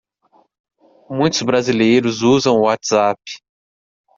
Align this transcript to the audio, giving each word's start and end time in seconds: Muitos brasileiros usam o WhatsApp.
Muitos 1.11 1.43
brasileiros 1.43 2.23
usam 2.23 2.55
o 2.55 2.61
WhatsApp. 2.63 3.19